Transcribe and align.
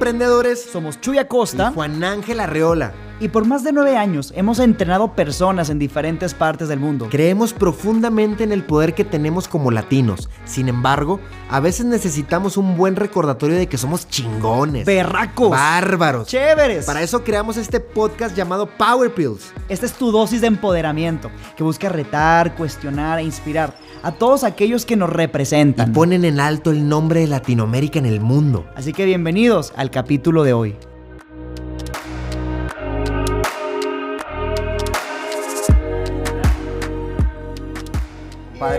Emprendedores. 0.00 0.62
Somos 0.62 0.98
Chuy 1.02 1.18
Acosta 1.18 1.72
Juan 1.72 2.02
Ángel 2.02 2.40
Arreola. 2.40 3.09
Y 3.22 3.28
por 3.28 3.46
más 3.46 3.62
de 3.62 3.72
nueve 3.72 3.98
años 3.98 4.32
hemos 4.34 4.58
entrenado 4.60 5.14
personas 5.14 5.68
en 5.68 5.78
diferentes 5.78 6.32
partes 6.32 6.68
del 6.68 6.80
mundo. 6.80 7.08
Creemos 7.10 7.52
profundamente 7.52 8.44
en 8.44 8.50
el 8.50 8.64
poder 8.64 8.94
que 8.94 9.04
tenemos 9.04 9.46
como 9.46 9.70
latinos. 9.70 10.30
Sin 10.46 10.70
embargo, 10.70 11.20
a 11.50 11.60
veces 11.60 11.84
necesitamos 11.84 12.56
un 12.56 12.78
buen 12.78 12.96
recordatorio 12.96 13.58
de 13.58 13.66
que 13.66 13.76
somos 13.76 14.08
chingones. 14.08 14.86
Berracos. 14.86 15.50
Bárbaros. 15.50 16.28
Chéveres. 16.28 16.86
Para 16.86 17.02
eso 17.02 17.22
creamos 17.22 17.58
este 17.58 17.78
podcast 17.78 18.34
llamado 18.34 18.66
Power 18.66 19.12
Pills. 19.12 19.52
Esta 19.68 19.84
es 19.84 19.92
tu 19.92 20.10
dosis 20.10 20.40
de 20.40 20.46
empoderamiento 20.46 21.30
que 21.58 21.62
busca 21.62 21.90
retar, 21.90 22.56
cuestionar 22.56 23.18
e 23.18 23.24
inspirar 23.24 23.76
a 24.02 24.12
todos 24.12 24.44
aquellos 24.44 24.86
que 24.86 24.96
nos 24.96 25.10
representan. 25.10 25.90
Y 25.90 25.92
ponen 25.92 26.24
en 26.24 26.40
alto 26.40 26.70
el 26.70 26.88
nombre 26.88 27.20
de 27.20 27.26
Latinoamérica 27.26 27.98
en 27.98 28.06
el 28.06 28.22
mundo. 28.22 28.64
Así 28.74 28.94
que 28.94 29.04
bienvenidos 29.04 29.74
al 29.76 29.90
capítulo 29.90 30.42
de 30.42 30.54
hoy. 30.54 30.76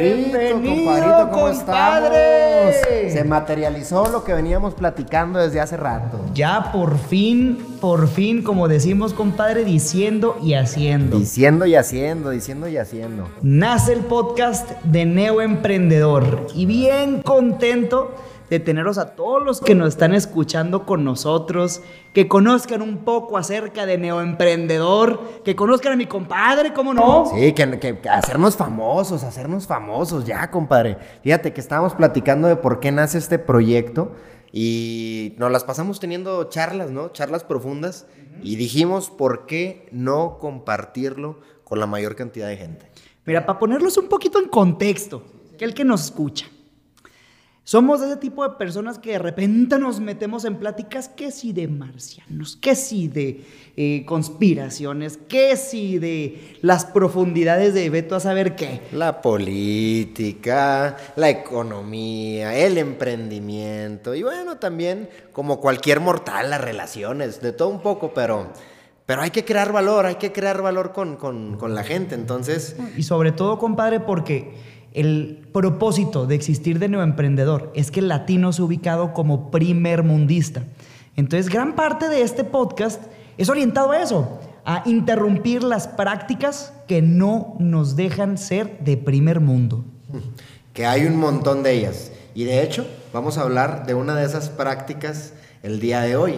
¿Cómo 0.02 1.46
compadre. 1.46 2.70
estamos? 2.70 3.14
Se 3.14 3.23
materializó 3.23 4.08
lo 4.09 4.23
que 4.23 4.34
veníamos 4.34 4.73
platicando 4.73 5.40
desde 5.40 5.59
hace 5.59 5.78
rato. 5.78 6.20
Ya 6.34 6.72
por 6.72 6.98
fin, 6.98 7.58
por 7.80 8.08
fin, 8.08 8.42
como 8.42 8.68
decimos, 8.68 9.14
compadre, 9.14 9.64
diciendo 9.64 10.38
y 10.42 10.54
haciendo. 10.54 11.20
Diciendo 11.20 11.66
y 11.66 11.76
haciendo, 11.76 12.30
diciendo 12.30 12.68
y 12.68 12.78
haciendo. 12.78 13.28
Nace 13.42 13.94
el 13.94 14.02
podcast 14.02 14.72
de 14.84 15.06
Neo 15.06 15.42
Emprendedor 15.42 16.47
y 16.56 16.66
bien 16.66 17.22
contento 17.22 18.16
de 18.52 18.59
teneros 18.59 18.97
a 18.97 19.16
todos 19.16 19.41
los 19.44 19.61
que 19.61 19.75
nos 19.75 19.88
están 19.88 20.13
escuchando 20.13 20.85
con 20.85 21.05
nosotros, 21.05 21.81
que 22.13 22.27
conozcan 22.27 22.81
un 22.81 22.97
poco 23.05 23.38
acerca 23.38 23.85
de 23.85 23.97
Neo 23.97 24.19
Emprendedor, 24.19 25.41
que 25.45 25.55
conozcan 25.55 25.94
a 25.94 25.95
mi 25.95 26.05
compadre, 26.05 26.73
¿cómo 26.73 26.94
no? 26.94 27.31
Sí, 27.33 27.53
que, 27.53 27.79
que- 27.79 27.99
que 27.99 28.09
hacernos 28.09 28.57
famosos, 28.57 29.23
hacernos 29.23 29.66
famosos 29.67 30.25
ya, 30.25 30.52
compadre. 30.52 30.97
Fíjate 31.23 31.53
que 31.53 31.61
estábamos 31.61 31.94
platicando 31.95 32.49
de 32.49 32.57
por 32.57 32.81
qué 32.81 32.91
nace 32.91 33.17
este 33.19 33.39
proyecto 33.39 34.11
y 34.52 35.33
nos 35.38 35.49
las 35.49 35.63
pasamos 35.63 36.02
teniendo 36.02 36.44
charlas, 36.49 36.91
¿no? 36.91 37.07
Charlas 37.13 37.45
profundas 37.45 38.05
y 38.44 38.57
dijimos 38.57 39.09
por 39.09 39.45
qué 39.45 39.88
no 39.94 40.39
compartirlo 40.39 41.39
con 41.63 41.79
la 41.79 41.88
mayor 41.88 42.17
cantidad 42.17 42.49
de 42.49 42.57
gente. 42.57 42.85
Mira, 43.25 43.45
para 43.45 43.57
ponerlos 43.59 43.97
un 43.97 44.09
poquito 44.09 44.39
en 44.41 44.49
contexto, 44.49 45.23
que 45.57 45.63
el 45.63 45.73
que 45.73 45.85
nos 45.85 46.03
escucha. 46.03 46.47
Somos 47.72 48.02
ese 48.02 48.17
tipo 48.17 48.44
de 48.44 48.58
personas 48.58 49.00
que 49.00 49.11
de 49.11 49.19
repente 49.19 49.80
nos 49.80 50.02
metemos 50.02 50.44
en 50.44 50.58
pláticas 50.58 51.08
que 51.08 51.31
si 51.31 51.53
de 51.53 51.69
marcianos, 51.69 52.58
que 52.58 52.75
si 52.75 53.08
de 53.08 53.45
eh, 53.78 54.03
conspiraciones, 54.05 55.16
que 55.16 55.55
si 55.55 55.97
de 55.97 56.58
las 56.61 56.83
profundidades 56.83 57.73
de 57.73 57.89
Beto 57.89 58.17
a 58.17 58.19
saber 58.19 58.58
qué. 58.58 58.81
La 58.91 59.22
política, 59.22 60.97
la 61.16 61.30
economía, 61.30 62.58
el 62.58 62.78
emprendimiento 62.78 64.16
y 64.16 64.23
bueno, 64.23 64.58
también 64.58 65.09
como 65.31 65.61
cualquier 65.61 66.02
mortal, 66.02 66.50
las 66.50 66.59
relaciones, 66.59 67.41
de 67.41 67.53
todo 67.53 67.69
un 67.69 67.80
poco, 67.81 68.13
pero, 68.13 68.47
pero 69.06 69.22
hay 69.22 69.30
que 69.31 69.45
crear 69.45 69.72
valor, 69.72 70.06
hay 70.08 70.16
que 70.16 70.33
crear 70.33 70.61
valor 70.61 70.91
con, 70.91 71.16
con- 71.16 71.56
con 71.58 71.73
la 71.73 71.85
gente. 71.85 72.16
Entonces, 72.16 72.75
Y 72.97 73.03
sobre 73.03 73.31
todo, 73.31 73.58
compadre, 73.58 74.02
porque 74.02 74.81
el 74.94 75.47
propósito 75.53 76.25
de 76.25 76.36
existir 76.36 76.80
de 76.80 76.89
Neoemprendedor 76.89 77.72
es 77.75 77.91
que 77.91 78.02
el 78.02 78.09
latino 78.09 78.52
se 78.52 78.62
ubicado 78.62 79.13
como 79.13 79.52
primer 79.52 80.03
mundista. 80.03 80.63
Entonces, 81.16 81.50
gran 81.50 81.75
parte 81.75 82.09
de 82.09 82.22
este 82.22 82.44
podcast 82.44 83.02
es 83.38 83.50
orientado 83.50 83.91
a 83.91 84.02
eso, 84.02 84.40
a 84.66 84.84
interrumpir 84.85 85.63
las 85.63 85.88
prácticas 85.88 86.74
que 86.88 87.02
no 87.02 87.56
nos 87.59 87.96
dejan 87.96 88.38
ser 88.38 88.79
de 88.79 88.97
primer 88.97 89.40
mundo. 89.40 89.85
que 90.74 90.85
hay 90.85 91.06
un 91.06 91.18
montón 91.18 91.63
de 91.63 91.73
ellas. 91.73 92.12
Y 92.34 92.46
de 92.46 92.63
hecho, 92.63 92.85
vamos 93.13 93.38
a 93.38 93.41
hablar 93.41 93.85
de 93.85 93.94
una 93.94 94.16
de 94.16 94.25
esas 94.25 94.50
prácticas 94.50 95.34
el 95.63 95.79
día 95.79 96.02
de 96.02 96.16
hoy. 96.16 96.35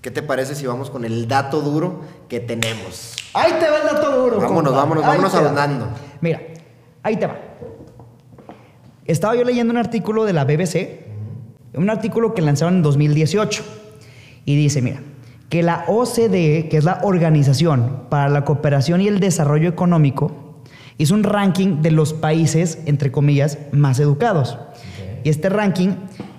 ¿Qué 0.00 0.10
te 0.10 0.22
parece 0.22 0.54
si 0.54 0.66
vamos 0.66 0.90
con 0.90 1.04
el 1.04 1.26
dato 1.28 1.60
duro 1.60 2.02
que 2.28 2.38
tenemos? 2.38 3.16
Ahí 3.32 3.52
te 3.58 3.68
va 3.68 3.78
el 3.78 3.86
dato 3.86 4.20
duro. 4.20 4.36
Vámonos, 4.38 4.72
compadre. 4.72 4.76
vámonos, 4.76 5.04
vámonos 5.04 5.34
ahondando. 5.34 5.88
Mira, 6.20 6.42
ahí 7.02 7.16
te 7.16 7.26
va. 7.26 7.36
Estaba 9.06 9.36
yo 9.36 9.44
leyendo 9.44 9.70
un 9.70 9.76
artículo 9.76 10.24
de 10.24 10.32
la 10.32 10.44
BBC, 10.44 11.04
un 11.74 11.90
artículo 11.90 12.32
que 12.32 12.42
lanzaron 12.42 12.76
en 12.76 12.82
2018, 12.82 13.62
y 14.46 14.56
dice, 14.56 14.80
mira, 14.80 15.02
que 15.50 15.62
la 15.62 15.84
OCDE, 15.88 16.68
que 16.68 16.76
es 16.78 16.84
la 16.84 17.00
Organización 17.02 18.06
para 18.08 18.28
la 18.28 18.44
Cooperación 18.44 19.00
y 19.00 19.08
el 19.08 19.20
Desarrollo 19.20 19.68
Económico, 19.68 20.62
hizo 20.96 21.14
un 21.14 21.22
ranking 21.22 21.82
de 21.82 21.90
los 21.90 22.14
países, 22.14 22.78
entre 22.86 23.12
comillas, 23.12 23.58
más 23.72 24.00
educados. 24.00 24.58
Y 25.22 25.28
este 25.28 25.48
ranking 25.48 25.90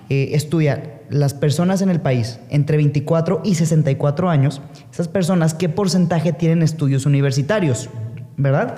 eh, 0.08 0.30
estudia 0.32 1.02
las 1.08 1.34
personas 1.34 1.82
en 1.82 1.88
el 1.88 2.00
país 2.00 2.40
entre 2.50 2.76
24 2.78 3.42
y 3.44 3.54
64 3.54 4.28
años, 4.28 4.60
esas 4.92 5.06
personas, 5.06 5.54
qué 5.54 5.68
porcentaje 5.68 6.32
tienen 6.32 6.62
estudios 6.62 7.06
universitarios, 7.06 7.90
¿verdad? 8.36 8.76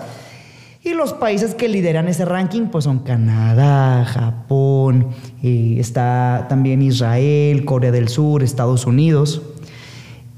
Y 0.82 0.94
los 0.94 1.12
países 1.12 1.54
que 1.54 1.68
lideran 1.68 2.08
ese 2.08 2.24
ranking 2.24 2.66
pues 2.66 2.84
son 2.84 3.00
Canadá, 3.00 4.04
Japón, 4.04 5.08
eh, 5.42 5.76
está 5.78 6.46
también 6.48 6.82
Israel, 6.82 7.64
Corea 7.64 7.90
del 7.90 8.08
Sur, 8.08 8.42
Estados 8.42 8.86
Unidos. 8.86 9.42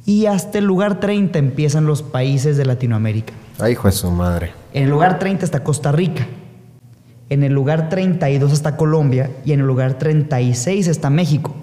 Y 0.06 0.26
hasta 0.26 0.58
el 0.58 0.64
lugar 0.64 0.98
30 0.98 1.38
empiezan 1.38 1.84
los 1.84 2.02
países 2.02 2.56
de 2.56 2.64
Latinoamérica. 2.64 3.34
Ay, 3.58 3.72
hijo 3.72 3.88
de 3.88 3.92
su 3.92 4.10
madre. 4.10 4.52
En 4.72 4.84
el 4.84 4.90
lugar 4.90 5.18
30 5.18 5.44
está 5.44 5.62
Costa 5.62 5.92
Rica. 5.92 6.26
En 7.28 7.44
el 7.44 7.52
lugar 7.52 7.90
32 7.90 8.52
está 8.52 8.76
Colombia. 8.76 9.30
Y 9.44 9.52
en 9.52 9.60
el 9.60 9.66
lugar 9.66 9.98
36 9.98 10.88
está 10.88 11.10
México. 11.10 11.54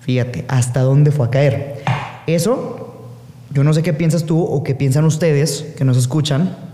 Fíjate, 0.00 0.46
hasta 0.48 0.80
dónde 0.80 1.12
fue 1.12 1.26
a 1.26 1.30
caer. 1.30 1.84
Eso, 2.26 3.06
yo 3.52 3.62
no 3.64 3.74
sé 3.74 3.82
qué 3.82 3.92
piensas 3.92 4.24
tú 4.24 4.42
o 4.42 4.64
qué 4.64 4.74
piensan 4.74 5.04
ustedes 5.04 5.74
que 5.76 5.84
nos 5.84 5.98
escuchan. 5.98 6.69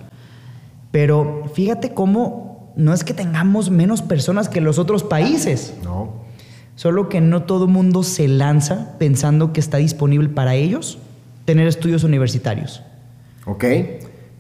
Pero 0.97 1.43
fíjate 1.53 1.93
cómo 1.93 2.73
no 2.75 2.95
es 2.95 3.05
que 3.05 3.12
tengamos 3.12 3.71
menos 3.71 4.01
personas 4.01 4.49
que 4.49 4.62
los 4.62 4.79
otros 4.79 5.05
países. 5.05 5.75
No. 5.84 6.25
Solo 6.75 7.11
que 7.11 7.21
no 7.21 7.43
todo 7.43 7.67
mundo 7.67 8.03
se 8.03 8.29
lanza 8.29 8.95
pensando 8.99 9.53
que 9.53 9.61
está 9.61 9.77
disponible 9.77 10.31
para 10.31 10.55
ellos 10.55 10.99
tener 11.45 11.67
estudios 11.67 12.03
universitarios. 12.03 12.83
Ok. 13.45 13.65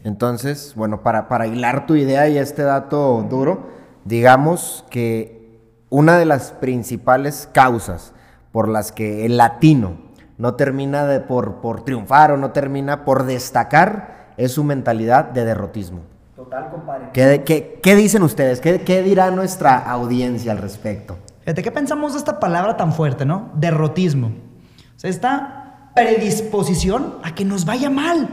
Entonces, 0.02 0.72
bueno, 0.74 1.02
para, 1.02 1.28
para 1.28 1.46
hilar 1.46 1.84
tu 1.84 1.94
idea 1.94 2.26
y 2.26 2.38
este 2.38 2.62
dato 2.62 3.26
duro, 3.28 3.68
digamos 4.06 4.82
que 4.88 5.60
una 5.90 6.16
de 6.16 6.24
las 6.24 6.52
principales 6.52 7.50
causas 7.52 8.14
por 8.50 8.66
las 8.66 8.92
que 8.92 9.26
el 9.26 9.36
latino 9.36 9.98
no 10.38 10.54
termina 10.54 11.04
de, 11.04 11.20
por, 11.20 11.56
por 11.56 11.84
triunfar 11.84 12.32
o 12.32 12.38
no 12.38 12.52
termina 12.52 13.04
por 13.04 13.26
destacar 13.26 14.32
es 14.38 14.52
su 14.52 14.64
mentalidad 14.64 15.26
de 15.26 15.44
derrotismo. 15.44 16.15
Total, 16.46 16.70
compadre. 16.70 17.08
¿Qué, 17.12 17.42
qué- 17.44 17.80
qué 17.82 17.96
dicen 17.96 18.22
ustedes? 18.22 18.60
¿Qué, 18.60 18.80
qué 18.82 19.02
dirá 19.02 19.30
nuestra 19.32 19.78
audiencia 19.78 20.52
al 20.52 20.58
respecto? 20.58 21.16
Fíjate, 21.40 21.62
¿qué 21.62 21.72
pensamos 21.72 22.12
de 22.12 22.18
esta 22.20 22.38
palabra 22.38 22.76
tan 22.76 22.92
fuerte, 22.92 23.24
no? 23.24 23.50
Derrotismo. 23.54 24.28
O 24.28 24.98
sea, 24.98 25.10
esta 25.10 25.90
predisposición 25.96 27.14
a 27.24 27.34
que 27.34 27.44
nos 27.44 27.64
vaya 27.64 27.90
mal. 27.90 28.28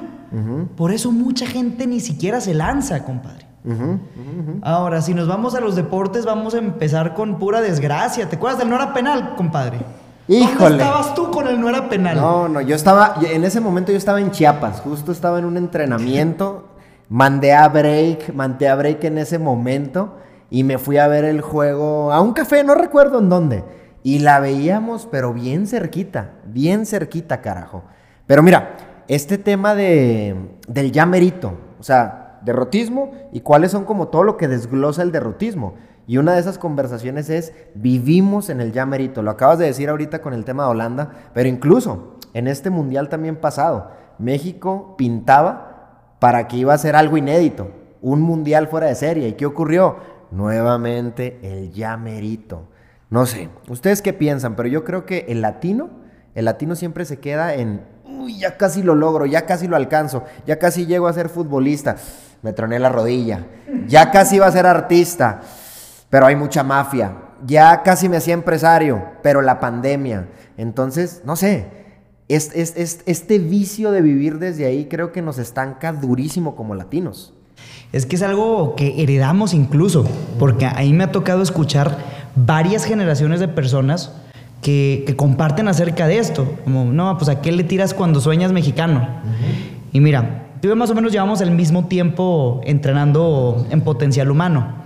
Por 0.76 0.92
eso 0.92 1.12
mucha 1.12 1.46
gente 1.46 1.86
ni 1.86 2.00
siquiera 2.00 2.42
se 2.42 2.54
lanza, 2.56 3.04
compadre. 3.04 3.46
Ahora, 4.64 5.02
si 5.02 5.14
nos 5.14 5.28
vamos 5.28 5.54
a 5.56 5.60
los 5.60 5.76
deportes, 5.76 6.26
vamos 6.26 6.54
a 6.56 6.58
empezar 6.58 7.14
con 7.14 7.38
pura 7.40 7.62
desgracia. 7.62 8.28
¿Te 8.30 8.36
acuerdas 8.38 8.60
del 8.60 8.70
no 8.70 8.76
era 8.76 8.94
penal, 8.94 9.36
compadre? 9.36 9.78
¿Dónde 10.28 10.44
Híjole. 10.46 10.76
estabas 10.78 11.14
tú 11.16 11.30
con 11.32 11.48
el 11.48 11.60
no 11.60 11.70
era 11.70 11.88
penal? 11.90 12.16
No, 12.18 12.48
no, 12.48 12.62
yo 12.62 12.76
estaba, 12.76 13.16
en 13.22 13.44
ese 13.44 13.60
momento 13.60 13.92
yo 13.92 13.98
estaba 13.98 14.22
en 14.22 14.32
Chiapas, 14.32 14.80
justo 14.82 15.12
estaba 15.12 15.38
en 15.38 15.46
un 15.46 15.58
entrenamiento, 15.58 16.70
mandé 17.10 17.54
a 17.54 17.68
break, 17.68 18.34
mandé 18.34 18.68
a 18.68 18.76
break 18.76 19.04
en 19.04 19.18
ese 19.18 19.40
momento 19.40 20.18
y 20.50 20.64
me 20.64 20.78
fui 20.78 20.98
a 20.98 21.08
ver 21.08 21.26
el 21.26 21.42
juego 21.42 22.12
a 22.12 22.22
un 22.22 22.34
café, 22.34 22.64
no 22.64 22.76
recuerdo 22.76 23.20
en 23.20 23.30
dónde, 23.30 23.64
y 24.04 24.20
la 24.20 24.40
veíamos, 24.40 25.08
pero 25.10 25.34
bien 25.34 25.68
cerquita, 25.68 26.32
bien 26.46 26.86
cerquita, 26.86 27.42
carajo. 27.42 27.84
Pero 28.28 28.44
mira, 28.44 28.76
este 29.08 29.38
tema 29.38 29.76
de, 29.76 30.36
del 30.68 30.92
ya 30.92 31.06
merito, 31.06 31.58
o 31.80 31.84
sea, 31.84 32.40
derrotismo 32.44 33.12
y 33.32 33.42
cuáles 33.42 33.72
son 33.72 33.86
como 33.86 34.10
todo 34.10 34.24
lo 34.24 34.38
que 34.38 34.48
desglosa 34.48 35.02
el 35.02 35.12
derrotismo. 35.12 35.76
Y 36.06 36.18
una 36.18 36.34
de 36.34 36.42
esas 36.42 36.58
conversaciones 36.58 37.30
es, 37.30 37.54
vivimos 37.76 38.50
en 38.50 38.60
el 38.60 38.74
ya 38.74 38.86
merito. 38.86 39.22
Lo 39.22 39.32
acabas 39.32 39.58
de 39.58 39.66
decir 39.66 39.90
ahorita 39.90 40.22
con 40.22 40.34
el 40.34 40.44
tema 40.44 40.64
de 40.64 40.70
Holanda, 40.70 41.12
pero 41.34 41.48
incluso 41.48 42.18
en 42.34 42.48
este 42.48 42.70
mundial 42.70 43.10
también 43.10 43.38
pasado, 43.38 43.92
México 44.20 44.96
pintaba 44.98 45.73
para 46.24 46.48
que 46.48 46.56
iba 46.56 46.74
a 46.74 46.78
ser 46.78 46.96
algo 46.96 47.18
inédito, 47.18 47.70
un 48.02 48.22
mundial 48.22 48.70
fuera 48.70 48.88
de 48.88 48.96
serie. 48.96 49.28
¿Y 49.28 49.34
qué 49.34 49.46
ocurrió? 49.46 49.98
Nuevamente 50.32 51.38
el 51.44 51.74
ya 51.74 51.98
merito. 51.98 52.70
No 53.10 53.26
sé, 53.26 53.50
ustedes 53.68 54.02
qué 54.02 54.14
piensan, 54.14 54.56
pero 54.56 54.70
yo 54.70 54.86
creo 54.86 55.06
que 55.06 55.26
el 55.28 55.42
latino, 55.42 55.90
el 56.34 56.46
latino 56.46 56.76
siempre 56.76 57.04
se 57.04 57.20
queda 57.20 57.56
en, 57.56 57.82
uy, 58.06 58.40
ya 58.40 58.56
casi 58.56 58.84
lo 58.84 58.96
logro, 58.96 59.26
ya 59.26 59.46
casi 59.46 59.68
lo 59.68 59.76
alcanzo, 59.76 60.24
ya 60.48 60.60
casi 60.60 60.86
llego 60.86 61.10
a 61.10 61.14
ser 61.14 61.28
futbolista, 61.28 61.98
me 62.42 62.54
troné 62.54 62.80
la 62.80 62.88
rodilla, 62.88 63.46
ya 63.88 64.10
casi 64.10 64.38
iba 64.38 64.48
a 64.48 64.52
ser 64.54 64.66
artista, 64.66 65.42
pero 66.10 66.26
hay 66.26 66.38
mucha 66.38 66.64
mafia, 66.64 67.18
ya 67.46 67.84
casi 67.84 68.08
me 68.08 68.16
hacía 68.16 68.34
empresario, 68.34 69.04
pero 69.22 69.42
la 69.42 69.60
pandemia. 69.60 70.30
Entonces, 70.56 71.22
no 71.26 71.36
sé, 71.36 71.83
es, 72.28 72.52
este 73.06 73.40
vicio 73.40 73.92
de 73.92 74.02
vivir 74.02 74.40
desde 74.40 74.66
ahí 74.66 74.86
creo 74.86 75.12
que 75.12 75.22
nos 75.22 75.38
estanca 75.38 75.94
durísimo 75.94 76.56
como 76.56 76.76
latinos. 76.76 77.34
Es 77.92 78.06
que 78.06 78.16
es 78.16 78.24
algo 78.24 78.76
que 78.76 79.04
heredamos 79.04 79.54
incluso, 79.54 80.06
porque 80.40 80.66
ahí 80.66 80.94
me 80.94 81.04
ha 81.04 81.12
tocado 81.12 81.44
escuchar 81.44 81.98
varias 82.36 82.86
generaciones 82.86 83.40
de 83.40 83.48
personas 83.48 84.12
que, 84.62 85.14
comparten 85.16 85.68
acerca 85.68 86.08
de 86.08 86.18
esto. 86.18 86.58
Como, 86.64 86.86
no, 86.86 87.16
pues 87.18 87.30
a 87.30 87.42
qué 87.42 87.52
le 87.52 87.64
tiras 87.64 87.94
cuando 87.94 88.20
sueñas 88.20 88.52
mexicano. 88.52 89.08
Y 89.92 90.00
mira, 90.00 90.48
tú 90.60 90.68
y 90.68 90.70
yo 90.70 90.76
más 90.76 90.90
o 90.90 90.96
menos 90.96 91.12
llevamos 91.12 91.42
el 91.42 91.52
mismo 91.52 91.86
tiempo 91.86 92.62
entrenando 92.64 93.68
en 93.70 93.82
potencial 93.82 94.32
humano. 94.32 94.82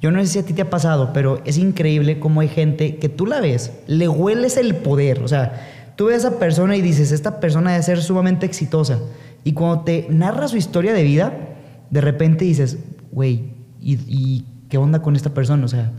Yo 0.00 0.10
no 0.10 0.20
sé 0.20 0.26
si 0.26 0.38
a 0.38 0.44
ti 0.44 0.52
te 0.52 0.62
ha 0.62 0.70
pasado, 0.70 1.12
pero 1.12 1.40
es 1.44 1.58
increíble 1.58 2.18
cómo 2.18 2.40
hay 2.40 2.48
gente 2.48 2.96
que 2.96 3.08
tú 3.08 3.24
la 3.26 3.40
ves, 3.40 3.72
le 3.86 4.08
hueles 4.08 4.56
el 4.56 4.76
poder. 4.76 5.22
O 5.22 5.28
sea, 5.28 5.81
tú 5.96 6.06
ves 6.06 6.24
a 6.24 6.28
esa 6.28 6.38
persona 6.38 6.76
y 6.76 6.82
dices, 6.82 7.12
esta 7.12 7.40
persona 7.40 7.72
debe 7.72 7.82
ser 7.82 8.02
sumamente 8.02 8.46
exitosa. 8.46 8.98
Y 9.44 9.52
cuando 9.52 9.84
te 9.84 10.06
narra 10.10 10.48
su 10.48 10.56
historia 10.56 10.92
de 10.92 11.02
vida, 11.02 11.32
de 11.90 12.00
repente 12.00 12.44
dices, 12.44 12.78
güey, 13.10 13.52
¿y, 13.80 14.44
qué 14.68 14.78
onda 14.78 15.02
con 15.02 15.16
esta 15.16 15.34
persona? 15.34 15.64
O 15.64 15.68
sea, 15.68 15.92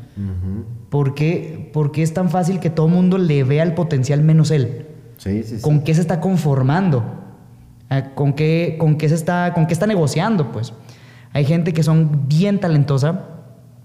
¿por, 0.89 1.13
qué, 1.13 1.71
es 1.95 2.13
tan 2.13 2.29
fácil 2.29 2.59
que 2.59 2.69
todo 2.69 2.87
el 2.87 2.93
mundo 2.93 3.17
le 3.17 3.43
vea 3.43 3.63
el 3.63 3.73
potencial 3.73 4.23
menos 4.23 4.49
él? 4.49 4.87
Sí, 5.17 5.43
sí, 5.43 5.57
sí. 5.57 5.61
¿Con 5.61 5.81
qué 5.81 5.93
se 5.93 6.01
está 6.01 6.19
conformando? 6.19 7.03
Ah, 7.89 8.15
¿Con 8.15 8.33
qué, 8.33 8.77
con 8.79 8.97
qué 8.97 9.09
se 9.09 9.15
está, 9.15 9.53
con 9.53 9.67
qué 9.67 9.73
está 9.73 9.85
negociando? 9.85 10.51
Pues 10.51 10.73
hay 11.33 11.45
gente 11.45 11.73
que 11.73 11.83
son 11.83 12.27
bien 12.27 12.59
talentosa, 12.59 13.25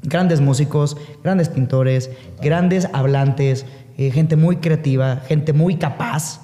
grandes 0.02 0.40
músicos, 0.40 0.96
grandes 1.22 1.48
pintores, 1.48 2.10
grandes 2.40 2.88
hablantes, 2.92 3.66
eh, 3.98 4.10
gente 4.10 4.36
muy 4.36 4.56
creativa, 4.56 5.16
gente 5.26 5.52
muy 5.52 5.76
capaz, 5.76 6.40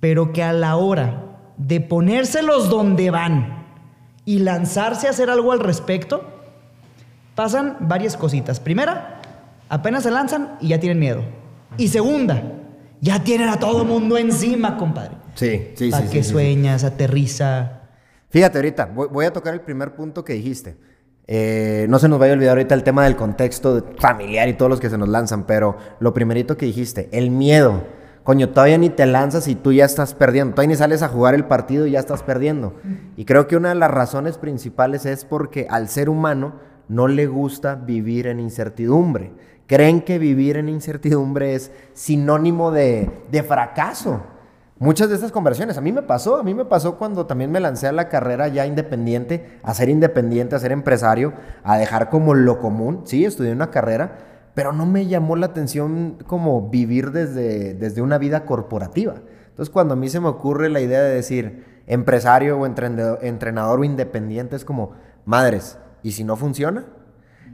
pero 0.00 0.32
que 0.32 0.42
a 0.42 0.52
la 0.52 0.76
hora 0.76 1.24
de 1.56 1.80
ponérselos 1.80 2.68
donde 2.68 3.10
van 3.10 3.64
y 4.24 4.38
lanzarse 4.38 5.06
a 5.06 5.10
hacer 5.10 5.30
algo 5.30 5.52
al 5.52 5.60
respecto, 5.60 6.30
pasan 7.34 7.78
varias 7.80 8.16
cositas. 8.16 8.60
Primera, 8.60 9.22
apenas 9.68 10.02
se 10.02 10.10
lanzan 10.10 10.56
y 10.60 10.68
ya 10.68 10.78
tienen 10.78 10.98
miedo. 10.98 11.24
Y 11.78 11.88
segunda, 11.88 12.42
ya 13.00 13.24
tienen 13.24 13.48
a 13.48 13.58
todo 13.58 13.84
mundo 13.84 14.18
encima, 14.18 14.76
compadre. 14.76 15.16
Sí, 15.34 15.72
sí, 15.74 15.86
sí. 15.86 15.90
Para 15.90 16.08
que 16.08 16.22
sueñas, 16.22 16.84
aterriza. 16.84 17.80
Fíjate 18.28 18.58
ahorita, 18.58 18.86
voy, 18.86 19.24
a 19.24 19.32
tocar 19.32 19.54
el 19.54 19.60
primer 19.60 19.94
punto 19.94 20.24
que 20.24 20.34
dijiste. 20.34 20.76
Eh, 21.26 21.86
no 21.88 21.98
se 21.98 22.08
nos 22.08 22.18
vaya 22.18 22.32
a 22.32 22.36
olvidar 22.36 22.56
ahorita 22.56 22.74
el 22.74 22.82
tema 22.82 23.04
del 23.04 23.16
contexto 23.16 23.84
familiar 23.98 24.48
y 24.48 24.54
todos 24.54 24.68
los 24.68 24.80
que 24.80 24.90
se 24.90 24.98
nos 24.98 25.08
lanzan, 25.08 25.44
pero 25.44 25.76
lo 26.00 26.12
primerito 26.12 26.56
que 26.56 26.66
dijiste, 26.66 27.08
el 27.12 27.30
miedo. 27.30 27.82
Coño, 28.24 28.50
todavía 28.50 28.78
ni 28.78 28.88
te 28.88 29.04
lanzas 29.04 29.48
y 29.48 29.54
tú 29.54 29.72
ya 29.72 29.84
estás 29.84 30.14
perdiendo. 30.14 30.54
Todavía 30.54 30.70
ni 30.70 30.76
sales 30.76 31.02
a 31.02 31.08
jugar 31.08 31.34
el 31.34 31.44
partido 31.44 31.86
y 31.86 31.92
ya 31.92 32.00
estás 32.00 32.22
perdiendo. 32.22 32.72
Y 33.16 33.26
creo 33.26 33.46
que 33.46 33.56
una 33.56 33.68
de 33.68 33.74
las 33.74 33.90
razones 33.90 34.38
principales 34.38 35.04
es 35.04 35.26
porque 35.26 35.66
al 35.68 35.88
ser 35.88 36.08
humano 36.08 36.54
no 36.88 37.06
le 37.06 37.26
gusta 37.26 37.74
vivir 37.74 38.26
en 38.26 38.40
incertidumbre. 38.40 39.32
Creen 39.66 40.00
que 40.00 40.18
vivir 40.18 40.56
en 40.56 40.70
incertidumbre 40.70 41.54
es 41.54 41.70
sinónimo 41.92 42.70
de, 42.70 43.10
de 43.30 43.42
fracaso. 43.42 44.22
Muchas 44.80 45.08
de 45.08 45.14
estas 45.14 45.30
conversiones, 45.30 45.78
a 45.78 45.80
mí 45.80 45.92
me 45.92 46.02
pasó, 46.02 46.36
a 46.36 46.42
mí 46.42 46.52
me 46.52 46.64
pasó 46.64 46.98
cuando 46.98 47.26
también 47.26 47.52
me 47.52 47.60
lancé 47.60 47.86
a 47.86 47.92
la 47.92 48.08
carrera 48.08 48.48
ya 48.48 48.66
independiente, 48.66 49.60
a 49.62 49.72
ser 49.72 49.88
independiente, 49.88 50.56
a 50.56 50.58
ser 50.58 50.72
empresario, 50.72 51.32
a 51.62 51.78
dejar 51.78 52.10
como 52.10 52.34
lo 52.34 52.58
común. 52.58 53.02
Sí, 53.04 53.24
estudié 53.24 53.52
una 53.52 53.70
carrera, 53.70 54.18
pero 54.54 54.72
no 54.72 54.84
me 54.84 55.06
llamó 55.06 55.36
la 55.36 55.46
atención 55.46 56.18
como 56.26 56.70
vivir 56.70 57.12
desde, 57.12 57.74
desde 57.74 58.02
una 58.02 58.18
vida 58.18 58.44
corporativa. 58.46 59.14
Entonces 59.50 59.72
cuando 59.72 59.94
a 59.94 59.96
mí 59.96 60.08
se 60.08 60.18
me 60.18 60.26
ocurre 60.26 60.68
la 60.68 60.80
idea 60.80 61.02
de 61.02 61.14
decir 61.14 61.82
empresario 61.86 62.58
o 62.58 62.66
entrenador 62.66 63.78
o 63.78 63.84
independiente, 63.84 64.56
es 64.56 64.64
como, 64.64 64.94
madres, 65.24 65.78
¿y 66.02 66.12
si 66.12 66.24
no 66.24 66.34
funciona? 66.34 66.86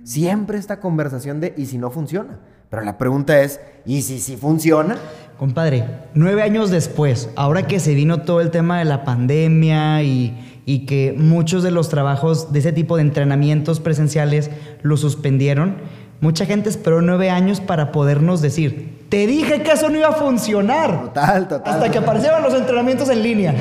Siempre 0.05 0.57
esta 0.57 0.81
conversación 0.81 1.41
de 1.41 1.53
¿y 1.59 1.67
si 1.67 1.77
no 1.77 1.91
funciona? 1.91 2.41
Pero 2.71 2.83
la 2.83 2.97
pregunta 2.97 3.41
es, 3.41 3.61
¿y 3.85 4.01
si 4.03 4.21
sí 4.21 4.37
funciona? 4.37 4.97
Compadre, 5.41 5.87
nueve 6.13 6.43
años 6.43 6.69
después, 6.69 7.31
ahora 7.35 7.67
que 7.67 7.81
se 7.81 7.95
vino 7.95 8.21
todo 8.21 8.43
el 8.43 8.51
tema 8.51 8.79
de 8.79 8.85
la 8.85 9.05
pandemia 9.05 10.03
y, 10.03 10.63
y 10.67 10.85
que 10.85 11.15
muchos 11.17 11.63
de 11.63 11.71
los 11.71 11.89
trabajos 11.89 12.53
de 12.53 12.59
ese 12.59 12.73
tipo 12.73 12.97
de 12.97 13.03
entrenamientos 13.05 13.81
presenciales 13.81 14.51
lo 14.83 14.99
suspendieron, 14.99 15.77
mucha 16.21 16.45
gente 16.45 16.69
esperó 16.69 17.01
nueve 17.01 17.31
años 17.31 17.63
para 17.63 17.91
podernos 17.91 18.43
decir, 18.43 19.07
te 19.09 19.27
dije 19.27 19.63
que 19.63 19.73
eso 19.73 19.89
no 19.89 19.97
iba 19.97 20.09
a 20.09 20.13
funcionar. 20.13 21.05
Total, 21.05 21.49
total. 21.49 21.73
Hasta 21.73 21.91
que 21.91 21.97
aparecieron 21.97 22.43
los 22.43 22.53
entrenamientos 22.53 23.09
en 23.09 23.23
línea. 23.23 23.55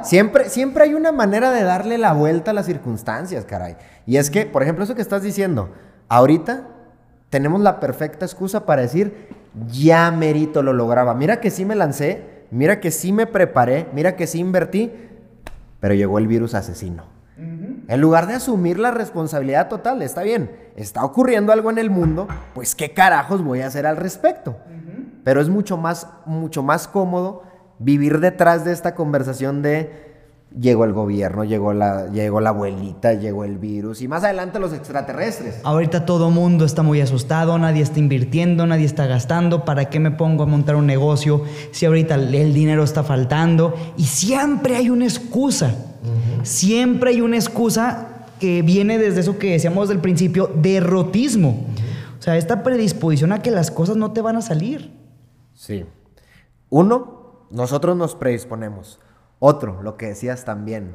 siempre, 0.02 0.48
siempre, 0.48 0.82
hay 0.82 0.94
una 0.94 1.12
manera 1.12 1.52
de 1.52 1.62
darle 1.62 1.98
la 1.98 2.14
vuelta 2.14 2.50
a 2.50 2.54
las 2.54 2.66
circunstancias, 2.66 3.44
caray. 3.44 3.76
Y 4.06 4.16
es 4.16 4.28
que, 4.28 4.44
por 4.44 4.64
ejemplo, 4.64 4.82
eso 4.82 4.96
que 4.96 5.02
estás 5.02 5.22
diciendo, 5.22 5.70
ahorita 6.08 6.64
tenemos 7.30 7.60
la 7.60 7.80
perfecta 7.80 8.26
excusa 8.26 8.66
para 8.66 8.82
decir, 8.82 9.28
ya 9.68 10.10
merito 10.10 10.62
lo 10.62 10.72
lograba. 10.72 11.14
Mira 11.14 11.40
que 11.40 11.50
sí 11.50 11.64
me 11.64 11.76
lancé, 11.76 12.44
mira 12.50 12.80
que 12.80 12.90
sí 12.90 13.12
me 13.12 13.26
preparé, 13.26 13.86
mira 13.94 14.16
que 14.16 14.26
sí 14.26 14.40
invertí, 14.40 14.92
pero 15.78 15.94
llegó 15.94 16.18
el 16.18 16.26
virus 16.26 16.54
asesino. 16.54 17.04
En 17.88 18.00
lugar 18.00 18.26
de 18.26 18.34
asumir 18.34 18.78
la 18.78 18.90
responsabilidad 18.90 19.68
total, 19.68 20.02
está 20.02 20.22
bien, 20.22 20.50
está 20.76 21.04
ocurriendo 21.04 21.52
algo 21.52 21.70
en 21.70 21.78
el 21.78 21.90
mundo, 21.90 22.28
pues 22.54 22.74
qué 22.74 22.92
carajos 22.92 23.42
voy 23.42 23.62
a 23.62 23.66
hacer 23.66 23.86
al 23.86 23.96
respecto. 23.96 24.56
Pero 25.24 25.40
es 25.40 25.48
mucho 25.48 25.76
más, 25.76 26.06
mucho 26.26 26.62
más 26.62 26.86
cómodo 26.86 27.42
vivir 27.78 28.20
detrás 28.20 28.64
de 28.64 28.72
esta 28.72 28.94
conversación 28.94 29.62
de 29.62 30.09
llegó 30.58 30.84
el 30.84 30.92
gobierno, 30.92 31.44
llegó 31.44 31.72
la, 31.72 32.10
llegó 32.10 32.40
la 32.40 32.50
abuelita, 32.50 33.14
llegó 33.14 33.44
el 33.44 33.58
virus 33.58 34.02
y 34.02 34.08
más 34.08 34.24
adelante 34.24 34.58
los 34.58 34.72
extraterrestres. 34.72 35.60
Ahorita 35.62 36.04
todo 36.04 36.30
mundo 36.30 36.64
está 36.64 36.82
muy 36.82 37.00
asustado, 37.00 37.58
nadie 37.58 37.82
está 37.82 37.98
invirtiendo, 37.98 38.66
nadie 38.66 38.84
está 38.84 39.06
gastando. 39.06 39.64
¿Para 39.64 39.90
qué 39.90 40.00
me 40.00 40.10
pongo 40.10 40.42
a 40.42 40.46
montar 40.46 40.76
un 40.76 40.86
negocio 40.86 41.44
si 41.70 41.86
ahorita 41.86 42.16
el 42.16 42.54
dinero 42.54 42.82
está 42.82 43.02
faltando? 43.02 43.74
Y 43.96 44.04
siempre 44.04 44.76
hay 44.76 44.90
una 44.90 45.04
excusa. 45.04 45.74
Siempre 46.42 47.10
hay 47.10 47.20
una 47.20 47.36
excusa 47.36 48.26
que 48.38 48.62
viene 48.62 48.98
desde 48.98 49.20
eso 49.20 49.38
que 49.38 49.52
decíamos 49.52 49.88
del 49.88 50.00
principio, 50.00 50.50
derrotismo. 50.54 51.66
O 52.18 52.22
sea, 52.22 52.36
esta 52.36 52.62
predisposición 52.62 53.32
a 53.32 53.42
que 53.42 53.50
las 53.50 53.70
cosas 53.70 53.96
no 53.96 54.12
te 54.12 54.22
van 54.22 54.36
a 54.36 54.42
salir. 54.42 54.90
Sí. 55.54 55.84
Uno, 56.70 57.46
nosotros 57.50 57.96
nos 57.96 58.14
predisponemos. 58.14 58.98
Otro, 59.40 59.82
lo 59.82 59.96
que 59.96 60.06
decías 60.06 60.44
también, 60.44 60.94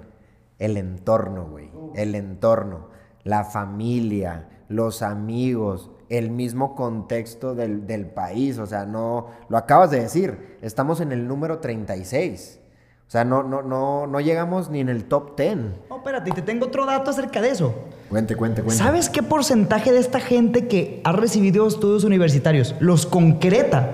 el 0.60 0.78
entorno, 0.78 1.46
güey. 1.46 1.70
El 1.96 2.16
entorno, 2.16 2.88
la 3.24 3.44
familia, 3.44 4.48
los 4.70 5.02
amigos, 5.02 5.90
el 6.10 6.30
mismo 6.30 6.76
contexto 6.76 7.56
del, 7.56 7.88
del, 7.88 8.06
país. 8.06 8.60
O 8.60 8.68
sea, 8.68 8.86
no, 8.86 9.32
lo 9.50 9.58
acabas 9.58 9.90
de 9.90 10.00
decir, 10.00 10.58
estamos 10.62 11.02
en 11.02 11.12
el 11.12 11.28
número 11.28 11.58
36. 11.60 12.60
O 13.08 13.12
sea, 13.12 13.26
no, 13.26 13.44
no, 13.44 13.64
no, 13.64 14.08
no 14.08 14.20
llegamos 14.20 14.70
ni 14.70 14.80
en 14.80 14.90
el 14.90 15.06
top 15.06 15.36
10. 15.38 15.58
No, 15.90 15.98
espérate, 15.98 16.32
te 16.32 16.42
tengo 16.44 16.68
otro 16.68 16.86
dato 16.86 17.10
acerca 17.12 17.42
de 17.42 17.50
eso. 17.50 17.74
Cuente, 18.10 18.36
cuente, 18.36 18.62
cuente. 18.62 18.84
¿Sabes 18.84 19.10
qué 19.10 19.24
porcentaje 19.24 19.92
de 19.92 20.00
esta 20.00 20.20
gente 20.20 20.68
que 20.68 21.02
ha 21.04 21.12
recibido 21.12 21.68
estudios 21.68 22.04
universitarios 22.04 22.76
los 22.80 23.08
concreta? 23.08 23.92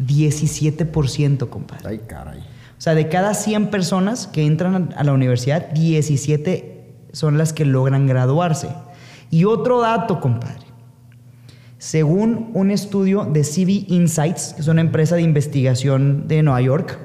17%, 0.00 1.48
compadre. 1.48 1.88
Ay, 1.88 1.98
caray. 2.06 2.51
O 2.82 2.84
sea, 2.84 2.96
de 2.96 3.08
cada 3.08 3.32
100 3.32 3.68
personas 3.68 4.26
que 4.26 4.44
entran 4.44 4.92
a 4.96 5.04
la 5.04 5.12
universidad, 5.12 5.70
17 5.70 6.96
son 7.12 7.38
las 7.38 7.52
que 7.52 7.64
logran 7.64 8.08
graduarse. 8.08 8.70
Y 9.30 9.44
otro 9.44 9.80
dato, 9.80 10.18
compadre. 10.18 10.66
Según 11.78 12.50
un 12.54 12.72
estudio 12.72 13.24
de 13.24 13.44
CV 13.44 13.84
Insights, 13.86 14.54
que 14.54 14.62
es 14.62 14.66
una 14.66 14.80
empresa 14.80 15.14
de 15.14 15.22
investigación 15.22 16.26
de 16.26 16.42
Nueva 16.42 16.60
York, 16.60 16.98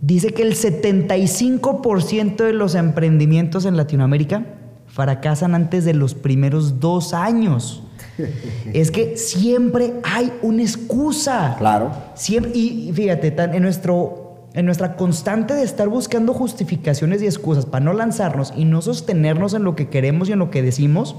dice 0.00 0.32
que 0.32 0.44
el 0.44 0.54
75% 0.54 2.36
de 2.36 2.54
los 2.54 2.74
emprendimientos 2.74 3.66
en 3.66 3.76
Latinoamérica 3.76 4.46
fracasan 4.86 5.54
antes 5.54 5.84
de 5.84 5.92
los 5.92 6.14
primeros 6.14 6.80
dos 6.80 7.12
años. 7.12 7.82
es 8.72 8.90
que 8.90 9.18
siempre 9.18 10.00
hay 10.04 10.32
una 10.40 10.62
excusa. 10.62 11.54
Claro. 11.58 11.92
Siempre, 12.14 12.52
y 12.54 12.90
fíjate, 12.94 13.36
en 13.38 13.62
nuestro 13.62 14.27
en 14.58 14.66
nuestra 14.66 14.96
constante 14.96 15.54
de 15.54 15.62
estar 15.62 15.88
buscando 15.88 16.34
justificaciones 16.34 17.22
y 17.22 17.26
excusas 17.26 17.64
para 17.64 17.84
no 17.84 17.92
lanzarnos 17.92 18.52
y 18.56 18.64
no 18.64 18.82
sostenernos 18.82 19.54
en 19.54 19.62
lo 19.62 19.76
que 19.76 19.88
queremos 19.88 20.28
y 20.28 20.32
en 20.32 20.40
lo 20.40 20.50
que 20.50 20.62
decimos, 20.62 21.14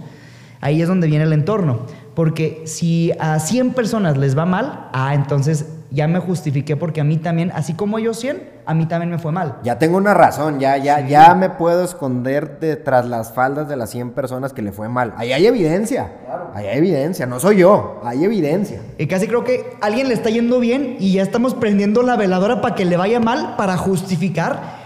ahí 0.60 0.82
es 0.82 0.90
donde 0.90 1.08
viene 1.08 1.24
el 1.24 1.32
entorno. 1.32 1.84
Porque 2.16 2.64
si 2.66 3.14
a 3.18 3.40
100 3.40 3.72
personas 3.76 4.18
les 4.18 4.38
va 4.38 4.46
mal, 4.46 4.90
ah, 4.92 5.16
entonces 5.16 5.68
ya 5.92 6.08
me 6.08 6.20
justifiqué 6.20 6.78
porque 6.78 7.02
a 7.02 7.04
mí 7.04 7.18
también, 7.18 7.52
así 7.54 7.74
como 7.74 7.98
ellos 7.98 8.20
100, 8.20 8.60
a 8.66 8.74
mí 8.74 8.86
también 8.86 9.10
me 9.10 9.18
fue 9.18 9.32
mal. 9.32 9.58
Ya 9.64 9.80
tengo 9.80 9.98
una 9.98 10.14
razón, 10.14 10.60
ya, 10.60 10.78
ya, 10.78 11.08
ya 11.08 11.34
me 11.34 11.50
puedo 11.50 11.84
esconder 11.84 12.60
detrás 12.60 13.06
las 13.08 13.34
faldas 13.34 13.68
de 13.68 13.76
las 13.76 13.90
100 13.90 14.12
personas 14.12 14.54
que 14.54 14.62
le 14.62 14.72
fue 14.72 14.90
mal. 14.90 15.14
Ahí 15.18 15.34
hay 15.34 15.48
evidencia. 15.48 16.12
Ahí 16.54 16.68
hay 16.68 16.78
evidencia, 16.78 17.26
no 17.26 17.40
soy 17.40 17.58
yo, 17.58 18.02
hay 18.04 18.24
evidencia. 18.24 18.82
Y 18.98 19.08
casi 19.08 19.28
creo 19.28 19.44
que 19.44 19.78
a 19.82 19.88
alguien 19.88 20.08
le 20.08 20.14
está 20.14 20.30
yendo 20.30 20.60
bien 20.60 20.98
y 21.00 21.14
ya 21.14 21.24
estamos 21.24 21.54
prendiendo 21.56 22.04
la 22.04 22.16
veladora 22.16 22.62
para 22.62 22.76
que 22.76 22.86
le 22.86 22.98
vaya 22.98 23.20
mal, 23.20 23.56
para 23.58 23.78
justificar 23.78 24.79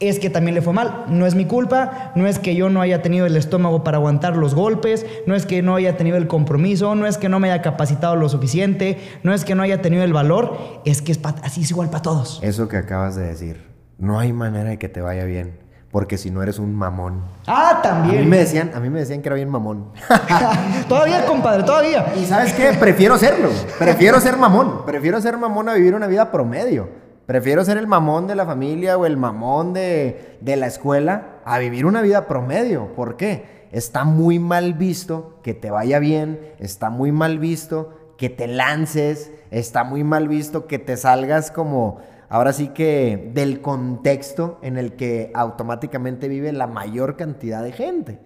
es 0.00 0.18
que 0.18 0.30
también 0.30 0.54
le 0.54 0.62
fue 0.62 0.72
mal. 0.72 1.04
No 1.08 1.26
es 1.26 1.34
mi 1.34 1.46
culpa, 1.46 2.12
no 2.14 2.26
es 2.26 2.38
que 2.38 2.54
yo 2.54 2.68
no 2.68 2.80
haya 2.80 3.02
tenido 3.02 3.26
el 3.26 3.36
estómago 3.36 3.82
para 3.82 3.98
aguantar 3.98 4.36
los 4.36 4.54
golpes, 4.54 5.06
no 5.26 5.34
es 5.34 5.46
que 5.46 5.62
no 5.62 5.74
haya 5.74 5.96
tenido 5.96 6.16
el 6.16 6.26
compromiso, 6.26 6.94
no 6.94 7.06
es 7.06 7.18
que 7.18 7.28
no 7.28 7.40
me 7.40 7.50
haya 7.50 7.62
capacitado 7.62 8.16
lo 8.16 8.28
suficiente, 8.28 8.98
no 9.22 9.32
es 9.32 9.44
que 9.44 9.54
no 9.54 9.62
haya 9.62 9.80
tenido 9.80 10.04
el 10.04 10.12
valor, 10.12 10.56
es 10.84 11.02
que 11.02 11.12
es 11.12 11.20
así 11.42 11.62
es 11.62 11.70
igual 11.70 11.88
para 11.88 12.02
todos. 12.02 12.40
Eso 12.42 12.68
que 12.68 12.76
acabas 12.76 13.16
de 13.16 13.26
decir, 13.26 13.64
no 13.98 14.18
hay 14.18 14.32
manera 14.32 14.70
de 14.70 14.78
que 14.78 14.88
te 14.88 15.00
vaya 15.00 15.24
bien. 15.24 15.64
Porque 15.92 16.18
si 16.18 16.30
no 16.30 16.42
eres 16.42 16.58
un 16.58 16.74
mamón. 16.74 17.22
Ah, 17.46 17.80
también. 17.82 18.18
A 18.18 18.20
mí 18.24 18.26
me 18.26 18.36
decían, 18.38 18.72
a 18.74 18.80
mí 18.80 18.90
me 18.90 18.98
decían 18.98 19.22
que 19.22 19.28
era 19.28 19.36
bien 19.36 19.48
mamón. 19.48 19.92
todavía, 20.90 21.24
compadre, 21.24 21.62
todavía. 21.62 22.12
Y 22.20 22.26
sabes 22.26 22.52
qué, 22.52 22.72
prefiero 22.78 23.16
serlo. 23.16 23.48
Prefiero 23.78 24.20
ser 24.20 24.36
mamón. 24.36 24.84
Prefiero 24.84 25.18
ser 25.22 25.38
mamón 25.38 25.70
a 25.70 25.74
vivir 25.74 25.94
una 25.94 26.06
vida 26.06 26.30
promedio. 26.30 27.05
Prefiero 27.26 27.64
ser 27.64 27.76
el 27.76 27.88
mamón 27.88 28.28
de 28.28 28.36
la 28.36 28.46
familia 28.46 28.96
o 28.96 29.04
el 29.04 29.16
mamón 29.16 29.72
de, 29.72 30.38
la 30.44 30.66
escuela 30.68 31.40
a 31.44 31.58
vivir 31.58 31.84
una 31.84 32.00
vida 32.00 32.28
promedio. 32.28 32.94
¿Por 32.94 33.16
qué? 33.16 33.66
Está 33.72 34.04
muy 34.04 34.38
mal 34.38 34.74
visto 34.74 35.40
que 35.42 35.52
te 35.52 35.72
vaya 35.72 35.98
bien, 35.98 36.40
está 36.60 36.88
muy 36.88 37.10
mal 37.10 37.40
visto 37.40 38.14
que 38.16 38.30
te 38.30 38.46
lances, 38.46 39.32
está 39.50 39.82
muy 39.82 40.04
mal 40.04 40.28
visto 40.28 40.68
que 40.68 40.78
te 40.78 40.96
salgas 40.96 41.50
como, 41.50 41.98
ahora 42.28 42.52
sí 42.52 42.68
que 42.68 43.30
del 43.34 43.60
contexto 43.60 44.60
en 44.62 44.78
el 44.78 44.94
que 44.94 45.32
automáticamente 45.34 46.28
vive 46.28 46.52
la 46.52 46.68
mayor 46.68 47.16
cantidad 47.16 47.62
de 47.62 47.72
gente. 47.72 48.20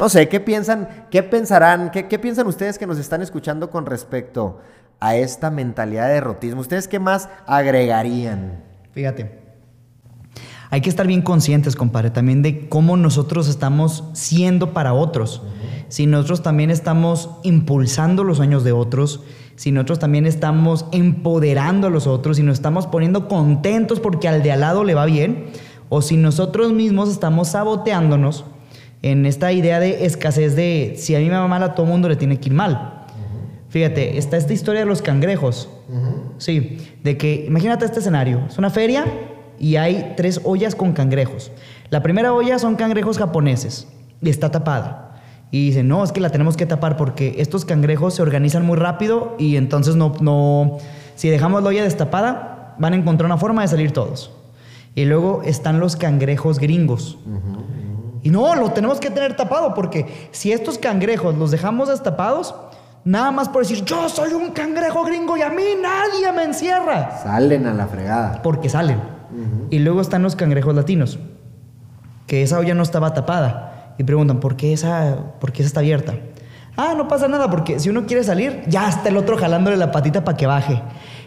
No 0.00 0.08
sé, 0.08 0.30
¿qué 0.30 0.40
piensan? 0.40 1.06
¿Qué 1.10 1.22
pensarán? 1.22 1.90
¿Qué, 1.90 2.08
¿Qué 2.08 2.18
piensan 2.18 2.46
ustedes 2.46 2.78
que 2.78 2.86
nos 2.86 2.98
están 2.98 3.20
escuchando 3.20 3.70
con 3.70 3.84
respecto 3.84 4.60
a 5.00 5.16
esta 5.16 5.50
mentalidad 5.50 6.08
de 6.08 6.14
derrotismo? 6.14 6.60
¿Ustedes 6.60 6.88
qué 6.88 6.98
más 6.98 7.28
agregarían? 7.46 8.62
Fíjate. 8.92 9.44
Hay 10.70 10.80
que 10.80 10.90
estar 10.90 11.06
bien 11.06 11.22
conscientes, 11.22 11.76
compadre, 11.76 12.10
también 12.10 12.42
de 12.42 12.68
cómo 12.68 12.96
nosotros 12.96 13.48
estamos 13.48 14.04
siendo 14.12 14.72
para 14.72 14.92
otros. 14.92 15.42
Si 15.88 16.06
nosotros 16.06 16.42
también 16.42 16.70
estamos 16.70 17.30
impulsando 17.44 18.24
los 18.24 18.38
sueños 18.38 18.64
de 18.64 18.72
otros, 18.72 19.20
si 19.54 19.70
nosotros 19.70 20.00
también 20.00 20.26
estamos 20.26 20.86
empoderando 20.90 21.86
a 21.86 21.90
los 21.90 22.08
otros, 22.08 22.38
si 22.38 22.42
nos 22.42 22.54
estamos 22.54 22.88
poniendo 22.88 23.28
contentos 23.28 24.00
porque 24.00 24.26
al 24.26 24.42
de 24.42 24.50
al 24.50 24.62
lado 24.62 24.82
le 24.82 24.94
va 24.94 25.04
bien, 25.04 25.46
o 25.90 26.02
si 26.02 26.16
nosotros 26.16 26.72
mismos 26.72 27.08
estamos 27.08 27.48
saboteándonos 27.48 28.44
en 29.02 29.26
esta 29.26 29.52
idea 29.52 29.78
de 29.78 30.06
escasez 30.06 30.56
de 30.56 30.94
si 30.96 31.14
a 31.14 31.20
mí 31.20 31.26
me 31.26 31.36
va 31.36 31.46
mal 31.46 31.62
a 31.62 31.74
todo 31.74 31.86
mundo 31.86 32.08
le 32.08 32.16
tiene 32.16 32.40
que 32.40 32.48
ir 32.48 32.54
mal. 32.54 33.03
Fíjate, 33.74 34.18
está 34.18 34.36
esta 34.36 34.52
historia 34.52 34.82
de 34.82 34.86
los 34.86 35.02
cangrejos. 35.02 35.68
Sí, 36.38 36.78
de 37.02 37.18
que 37.18 37.44
imagínate 37.48 37.84
este 37.84 37.98
escenario. 37.98 38.42
Es 38.48 38.56
una 38.56 38.70
feria 38.70 39.04
y 39.58 39.74
hay 39.74 40.14
tres 40.16 40.40
ollas 40.44 40.76
con 40.76 40.92
cangrejos. 40.92 41.50
La 41.90 42.00
primera 42.00 42.32
olla 42.32 42.60
son 42.60 42.76
cangrejos 42.76 43.18
japoneses 43.18 43.88
y 44.22 44.30
está 44.30 44.52
tapada. 44.52 45.20
Y 45.50 45.66
dicen, 45.70 45.88
no, 45.88 46.04
es 46.04 46.12
que 46.12 46.20
la 46.20 46.30
tenemos 46.30 46.56
que 46.56 46.66
tapar 46.66 46.96
porque 46.96 47.34
estos 47.38 47.64
cangrejos 47.64 48.14
se 48.14 48.22
organizan 48.22 48.64
muy 48.64 48.76
rápido 48.76 49.34
y 49.40 49.56
entonces 49.56 49.96
no, 49.96 50.14
no, 50.20 50.78
si 51.16 51.28
dejamos 51.28 51.64
la 51.64 51.70
olla 51.70 51.82
destapada, 51.82 52.76
van 52.78 52.92
a 52.92 52.96
encontrar 52.96 53.26
una 53.26 53.38
forma 53.38 53.62
de 53.62 53.66
salir 53.66 53.90
todos. 53.90 54.30
Y 54.94 55.04
luego 55.04 55.42
están 55.44 55.80
los 55.80 55.96
cangrejos 55.96 56.60
gringos. 56.60 57.18
Y 58.22 58.30
no, 58.30 58.54
lo 58.54 58.70
tenemos 58.70 59.00
que 59.00 59.10
tener 59.10 59.34
tapado 59.34 59.74
porque 59.74 60.28
si 60.30 60.52
estos 60.52 60.78
cangrejos 60.78 61.34
los 61.34 61.50
dejamos 61.50 61.88
destapados, 61.88 62.54
Nada 63.04 63.30
más 63.30 63.48
por 63.50 63.62
decir, 63.62 63.84
yo 63.84 64.08
soy 64.08 64.32
un 64.32 64.50
cangrejo 64.52 65.04
gringo 65.04 65.36
y 65.36 65.42
a 65.42 65.50
mí 65.50 65.62
nadie 65.80 66.32
me 66.32 66.44
encierra. 66.44 67.18
Salen 67.22 67.66
a 67.66 67.74
la 67.74 67.86
fregada. 67.86 68.40
Porque 68.42 68.68
salen. 68.68 68.98
Y 69.70 69.80
luego 69.80 70.00
están 70.00 70.22
los 70.22 70.36
cangrejos 70.36 70.74
latinos, 70.74 71.18
que 72.26 72.42
esa 72.42 72.58
olla 72.58 72.74
no 72.74 72.82
estaba 72.82 73.14
tapada. 73.14 73.94
Y 73.98 74.04
preguntan, 74.04 74.40
¿por 74.40 74.56
qué 74.56 74.72
esa, 74.72 75.16
por 75.40 75.52
qué 75.52 75.62
esa 75.62 75.68
está 75.68 75.80
abierta? 75.80 76.14
Ah, 76.76 76.94
no 76.96 77.08
pasa 77.08 77.28
nada, 77.28 77.50
porque 77.50 77.78
si 77.78 77.88
uno 77.88 78.06
quiere 78.06 78.24
salir, 78.24 78.62
ya 78.68 78.88
está 78.88 79.08
el 79.08 79.16
otro 79.16 79.36
jalándole 79.36 79.76
la 79.76 79.92
patita 79.92 80.24
para 80.24 80.36
que 80.36 80.46
baje. 80.46 80.82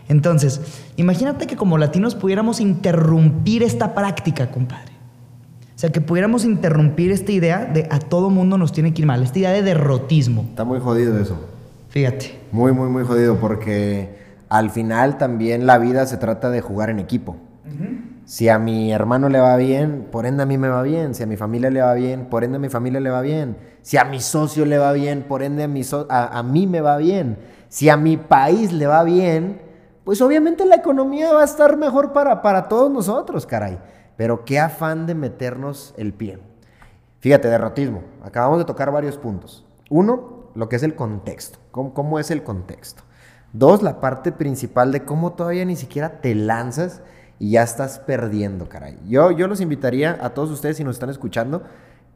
Entonces, 0.10 0.62
imagínate 0.96 1.48
que 1.48 1.56
como 1.56 1.78
latinos 1.78 2.16
pudiéramos 2.16 2.60
interrumpir 2.60 3.64
esta 3.64 3.94
práctica, 3.94 4.52
compadre. 4.52 4.94
O 5.76 5.80
sea, 5.80 5.92
que 5.92 6.02
pudiéramos 6.02 6.44
interrumpir 6.44 7.12
esta 7.12 7.32
idea 7.32 7.66
de 7.66 7.88
a 7.92 8.00
todo 8.00 8.30
mundo 8.30 8.58
nos 8.58 8.72
tiene 8.72 8.94
que 8.94 9.02
ir 9.02 9.06
mal, 9.06 9.22
esta 9.22 9.40
idea 9.40 9.52
de 9.52 9.62
derrotismo. 9.62 10.46
Está 10.50 10.64
muy 10.64 10.80
jodido 10.80 11.18
eso. 11.20 11.38
Fíjate. 11.98 12.40
Muy, 12.52 12.74
muy, 12.74 12.90
muy 12.90 13.04
jodido 13.06 13.38
porque 13.38 14.16
al 14.50 14.70
final 14.70 15.18
también 15.18 15.66
la 15.66 15.80
vida 15.80 16.06
se 16.06 16.18
trata 16.18 16.52
de 16.52 16.62
jugar 16.62 16.92
en 16.92 17.00
equipo. 17.00 17.38
Si 18.24 18.50
a 18.50 18.60
mi 18.60 18.94
hermano 18.94 19.30
le 19.30 19.40
va 19.40 19.58
bien, 19.58 20.08
por 20.12 20.28
ende 20.28 20.44
a 20.44 20.46
mí 20.46 20.60
me 20.60 20.68
va 20.68 20.84
bien. 20.84 21.16
Si 21.16 21.24
a 21.24 21.26
mi 21.26 21.38
familia 21.38 21.72
le 21.72 21.82
va 21.82 21.96
bien, 21.96 22.28
por 22.30 22.44
ende 22.44 22.58
a 22.58 22.60
mi 22.60 22.70
familia 22.70 23.00
le 23.00 23.10
va 23.10 23.22
bien. 23.22 23.58
Si 23.82 23.98
a 23.98 24.04
mi 24.04 24.20
socio 24.20 24.64
le 24.64 24.78
va 24.78 24.92
bien, 24.92 25.24
por 25.24 25.42
ende 25.42 25.64
a, 25.64 25.68
mi 25.68 25.82
a, 26.08 26.44
mí 26.44 26.68
me 26.68 26.82
va 26.82 26.98
bien. 26.98 27.40
Si 27.68 27.90
a 27.90 27.98
mi 27.98 28.16
país 28.16 28.74
le 28.74 28.86
va 28.86 29.04
bien, 29.04 29.60
pues 30.04 30.22
obviamente 30.22 30.68
la 30.68 30.76
economía 30.76 31.34
va 31.34 31.42
a 31.42 31.46
estar 31.46 31.78
mejor 31.78 32.14
para, 32.14 32.44
para 32.44 32.68
todos 32.68 32.92
nosotros, 32.92 33.48
caray. 33.48 33.80
Pero 34.18 34.46
qué 34.46 34.60
afán 34.60 35.08
de 35.08 35.16
meternos 35.16 35.96
el 35.98 36.14
pie. 36.14 36.38
Fíjate, 37.22 37.48
derrotismo. 37.48 38.04
Acabamos 38.24 38.60
de 38.60 38.66
tocar 38.66 38.92
varios 38.92 39.18
puntos. 39.18 39.66
Uno, 39.90 40.37
lo 40.58 40.70
que 40.70 40.76
es 40.76 40.82
el 40.82 40.96
contexto, 40.96 41.60
cómo, 41.72 42.18
es 42.18 42.32
el 42.32 42.42
contexto. 42.42 43.04
Dos, 43.54 43.84
la 43.84 44.02
parte 44.02 44.32
principal 44.32 44.92
de 44.92 45.06
cómo 45.06 45.34
todavía 45.34 45.64
ni 45.66 45.76
siquiera 45.76 46.20
te 46.20 46.34
lanzas 46.34 47.02
y 47.38 47.52
ya 47.52 47.62
estás 47.62 48.00
perdiendo, 48.00 48.68
caray. 48.68 48.98
Yo, 49.08 49.30
yo 49.30 49.48
los 49.48 49.62
invitaría 49.62 50.18
a 50.20 50.32
todos 50.32 50.50
ustedes, 50.50 50.78
si 50.78 50.84
nos 50.84 50.96
están 50.96 51.12
escuchando, 51.12 51.62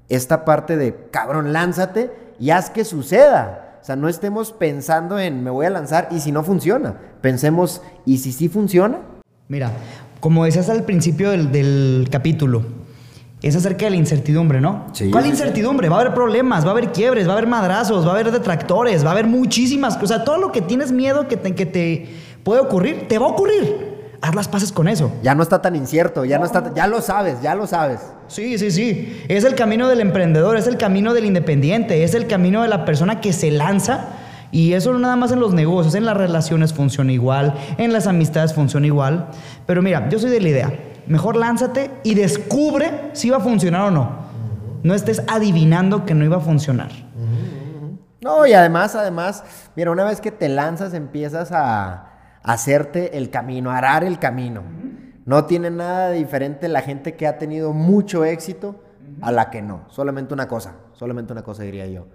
esta 0.09 0.43
parte 0.43 0.75
de, 0.75 1.07
cabrón, 1.11 1.53
lánzate 1.53 2.11
y 2.39 2.49
haz 2.49 2.71
que 2.71 2.83
suceda. 2.83 3.77
O 3.79 3.85
sea, 3.85 3.95
no 3.95 4.09
estemos 4.09 4.53
pensando 4.53 5.19
en, 5.19 5.43
me 5.43 5.51
voy 5.51 5.67
a 5.67 5.69
lanzar 5.69 6.07
y 6.09 6.19
si 6.19 6.31
no 6.31 6.43
funciona. 6.43 6.95
Pensemos, 7.21 7.83
¿y 8.07 8.17
si 8.17 8.31
sí 8.31 8.49
funciona? 8.49 9.01
Mira, 9.49 9.71
como 10.19 10.45
decías 10.45 10.67
al 10.69 10.83
principio 10.83 11.29
del, 11.29 11.51
del 11.51 12.07
capítulo, 12.11 12.63
es 13.41 13.55
acerca 13.55 13.85
de 13.85 13.91
la 13.91 13.97
incertidumbre, 13.97 14.61
¿no? 14.61 14.85
Sí, 14.93 15.09
¿Cuál 15.09 15.25
incertidumbre? 15.25 15.89
Va 15.89 15.97
a 15.97 16.01
haber 16.01 16.13
problemas, 16.13 16.63
va 16.63 16.69
a 16.69 16.71
haber 16.73 16.91
quiebres, 16.91 17.27
va 17.27 17.31
a 17.31 17.37
haber 17.37 17.47
madrazos, 17.47 18.05
va 18.05 18.11
a 18.11 18.13
haber 18.13 18.31
detractores, 18.31 19.03
va 19.03 19.09
a 19.09 19.11
haber 19.13 19.25
muchísimas 19.25 19.95
cosas. 19.95 20.03
O 20.03 20.15
sea, 20.17 20.25
todo 20.25 20.37
lo 20.37 20.51
que 20.51 20.61
tienes 20.61 20.91
miedo 20.91 21.27
que 21.27 21.37
te, 21.37 21.55
que 21.55 21.65
te 21.65 22.07
puede 22.43 22.61
ocurrir, 22.61 23.07
te 23.07 23.17
va 23.17 23.25
a 23.25 23.29
ocurrir. 23.29 23.89
Haz 24.21 24.35
las 24.35 24.47
paces 24.47 24.71
con 24.71 24.87
eso. 24.87 25.11
Ya 25.23 25.33
no 25.33 25.41
está 25.41 25.59
tan 25.59 25.75
incierto, 25.75 26.23
ya 26.23 26.37
no 26.37 26.45
está, 26.45 26.71
ya 26.75 26.85
lo 26.85 27.01
sabes, 27.01 27.41
ya 27.41 27.55
lo 27.55 27.65
sabes. 27.65 28.01
Sí, 28.27 28.59
sí, 28.59 28.69
sí. 28.69 29.23
Es 29.27 29.43
el 29.43 29.55
camino 29.55 29.87
del 29.87 30.01
emprendedor, 30.01 30.55
es 30.55 30.67
el 30.67 30.77
camino 30.77 31.15
del 31.15 31.25
independiente, 31.25 32.03
es 32.03 32.13
el 32.13 32.27
camino 32.27 32.61
de 32.61 32.67
la 32.67 32.85
persona 32.85 33.21
que 33.21 33.33
se 33.33 33.49
lanza. 33.49 34.09
Y 34.51 34.73
eso 34.73 34.93
no 34.93 34.99
nada 34.99 35.15
más 35.15 35.31
en 35.31 35.39
los 35.39 35.53
negocios, 35.53 35.95
en 35.95 36.05
las 36.05 36.15
relaciones 36.15 36.73
funciona 36.73 37.11
igual, 37.11 37.55
en 37.77 37.91
las 37.91 38.05
amistades 38.05 38.53
funciona 38.53 38.85
igual. 38.85 39.29
Pero 39.65 39.81
mira, 39.81 40.07
yo 40.09 40.19
soy 40.19 40.29
de 40.29 40.41
la 40.41 40.49
idea 40.49 40.73
Mejor 41.07 41.35
lánzate 41.35 41.91
y 42.03 42.13
descubre 42.13 43.11
si 43.13 43.29
va 43.29 43.37
a 43.37 43.41
funcionar 43.41 43.81
o 43.81 43.91
no. 43.91 44.09
No 44.83 44.93
estés 44.93 45.23
adivinando 45.27 46.05
que 46.05 46.13
no 46.13 46.25
iba 46.25 46.37
a 46.37 46.41
funcionar. 46.41 46.91
No, 48.21 48.45
y 48.45 48.53
además, 48.53 48.95
además, 48.95 49.43
mira, 49.75 49.89
una 49.91 50.03
vez 50.03 50.21
que 50.21 50.31
te 50.31 50.47
lanzas 50.47 50.93
empiezas 50.93 51.51
a, 51.51 52.11
hacerte 52.43 53.17
el 53.17 53.29
camino, 53.29 53.71
a 53.71 53.77
arar 53.77 54.03
el 54.03 54.19
camino. 54.19 54.63
No 55.25 55.45
tiene 55.45 55.69
nada 55.69 56.11
diferente 56.11 56.67
la 56.67 56.81
gente 56.81 57.15
que 57.15 57.27
ha 57.27 57.37
tenido 57.37 57.73
mucho 57.73 58.25
éxito 58.25 58.83
a 59.21 59.31
la 59.31 59.49
que 59.49 59.61
no. 59.61 59.85
Solamente 59.89 60.33
una 60.33 60.47
cosa, 60.47 60.75
solamente 60.93 61.33
una 61.33 61.43
cosa 61.43 61.63
diría 61.63 61.87
yo. 61.87 62.07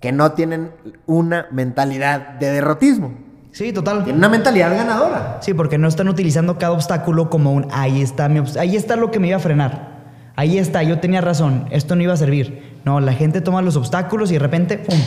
Que 0.00 0.12
no 0.12 0.32
tienen 0.32 0.72
una 1.06 1.46
mentalidad 1.50 2.34
de 2.38 2.50
derrotismo. 2.50 3.14
Sí, 3.54 3.72
total. 3.72 4.02
Tiene 4.02 4.18
una 4.18 4.28
mentalidad 4.28 4.76
ganadora. 4.76 5.38
Sí, 5.40 5.54
porque 5.54 5.78
no 5.78 5.86
están 5.86 6.08
utilizando 6.08 6.58
cada 6.58 6.72
obstáculo 6.72 7.30
como 7.30 7.52
un 7.52 7.68
ahí 7.70 8.02
está, 8.02 8.28
mi 8.28 8.42
ahí 8.58 8.74
está 8.74 8.96
lo 8.96 9.12
que 9.12 9.20
me 9.20 9.28
iba 9.28 9.36
a 9.36 9.40
frenar. 9.40 9.94
Ahí 10.34 10.58
está, 10.58 10.82
yo 10.82 10.98
tenía 10.98 11.20
razón, 11.20 11.68
esto 11.70 11.94
no 11.94 12.02
iba 12.02 12.12
a 12.12 12.16
servir. 12.16 12.80
No, 12.84 12.98
la 12.98 13.12
gente 13.12 13.40
toma 13.40 13.62
los 13.62 13.76
obstáculos 13.76 14.30
y 14.30 14.34
de 14.34 14.40
repente, 14.40 14.78
¡pum! 14.78 14.98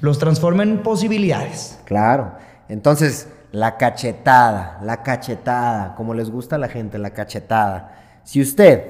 los 0.00 0.18
transforma 0.18 0.62
en 0.62 0.78
posibilidades. 0.78 1.78
Claro. 1.84 2.32
Entonces, 2.70 3.28
la 3.52 3.76
cachetada, 3.76 4.80
la 4.82 5.02
cachetada, 5.02 5.94
como 5.94 6.14
les 6.14 6.30
gusta 6.30 6.56
a 6.56 6.58
la 6.58 6.68
gente, 6.68 6.98
la 6.98 7.10
cachetada. 7.10 8.22
Si 8.24 8.40
usted 8.40 8.82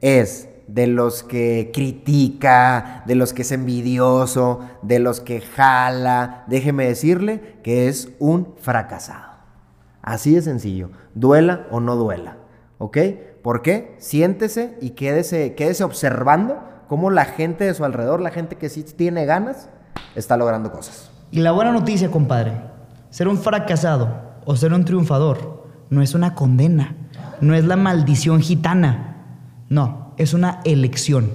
es 0.00 0.48
de 0.66 0.86
los 0.86 1.22
que 1.22 1.70
critica, 1.72 3.02
de 3.06 3.14
los 3.14 3.32
que 3.32 3.42
es 3.42 3.52
envidioso, 3.52 4.60
de 4.82 4.98
los 4.98 5.20
que 5.20 5.40
jala, 5.40 6.44
déjeme 6.48 6.86
decirle 6.86 7.58
que 7.62 7.88
es 7.88 8.10
un 8.18 8.54
fracasado. 8.60 9.36
Así 10.02 10.34
de 10.34 10.42
sencillo, 10.42 10.90
duela 11.14 11.66
o 11.70 11.80
no 11.80 11.96
duela, 11.96 12.36
¿ok? 12.78 12.98
¿Por 13.42 13.62
qué? 13.62 13.94
Siéntese 13.98 14.76
y 14.80 14.90
quédese, 14.90 15.54
quédese 15.54 15.84
observando 15.84 16.62
cómo 16.88 17.10
la 17.10 17.24
gente 17.24 17.64
de 17.64 17.74
su 17.74 17.84
alrededor, 17.84 18.20
la 18.20 18.30
gente 18.30 18.56
que 18.56 18.68
sí 18.68 18.82
tiene 18.82 19.24
ganas, 19.24 19.68
está 20.14 20.36
logrando 20.36 20.72
cosas. 20.72 21.10
Y 21.30 21.40
la 21.40 21.52
buena 21.52 21.72
noticia, 21.72 22.10
compadre, 22.10 22.52
ser 23.10 23.28
un 23.28 23.38
fracasado 23.38 24.08
o 24.44 24.56
ser 24.56 24.72
un 24.72 24.84
triunfador 24.84 25.66
no 25.90 26.02
es 26.02 26.14
una 26.14 26.34
condena, 26.34 26.96
no 27.40 27.54
es 27.54 27.64
la 27.64 27.76
maldición 27.76 28.40
gitana, 28.40 29.16
no, 29.68 30.05
es 30.18 30.34
una 30.34 30.60
elección. 30.64 31.30